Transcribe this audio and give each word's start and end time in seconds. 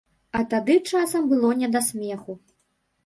А 0.37 0.39
тады 0.53 0.77
часам 0.91 1.29
было 1.33 1.53
не 1.61 1.69
да 1.77 1.85
смеху. 1.91 2.33